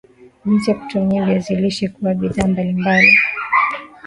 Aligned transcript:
jinsi 0.45 0.69
ya 0.71 0.75
kutumia 0.77 1.21
ya 1.21 1.27
Viazi 1.27 1.55
lishe 1.55 1.87
kuwa 1.89 2.13
bidhaa 2.13 2.47
mbalimbali 2.47 3.17